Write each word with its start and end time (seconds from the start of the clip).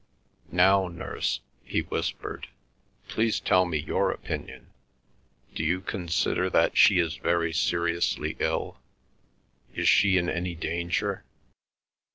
"Now, 0.51 0.87
Nurse," 0.87 1.41
he 1.63 1.81
whispered, 1.83 2.47
"please 3.07 3.39
tell 3.39 3.65
me 3.65 3.77
your 3.77 4.09
opinion. 4.09 4.71
Do 5.53 5.63
you 5.63 5.79
consider 5.79 6.49
that 6.49 6.75
she 6.75 6.97
is 6.97 7.17
very 7.17 7.53
seriously 7.53 8.35
ill? 8.39 8.79
Is 9.75 9.87
she 9.87 10.17
in 10.17 10.27
any 10.27 10.55
danger?" 10.55 11.23